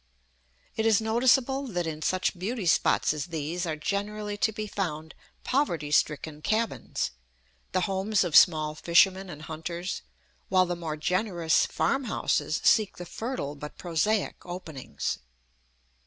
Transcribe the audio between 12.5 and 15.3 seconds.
seek the fertile but prosaic openings.